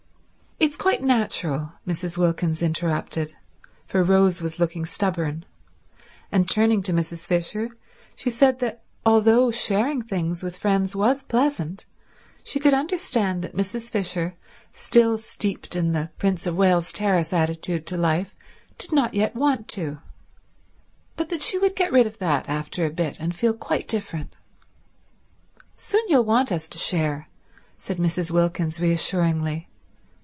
[0.63, 2.19] "It's quite natural," Mrs.
[2.19, 3.33] Wilkins interrupted,
[3.87, 5.43] for Rose was looking stubborn;
[6.31, 7.25] and turning to Mrs.
[7.25, 7.69] Fisher
[8.15, 11.87] she said that although sharing things with friends was pleasant
[12.43, 13.89] she could understand that Mrs.
[13.89, 14.35] Fisher,
[14.71, 18.35] still steeped in the Prince of Wales Terrace attitude to life,
[18.77, 19.97] did not yet want to,
[21.15, 24.35] but that she would get rid of that after a bit and feel quite different.
[25.75, 27.29] "Soon you'll want us to share,"
[27.79, 28.29] said Mrs.
[28.29, 29.67] Wilkins reassuringly.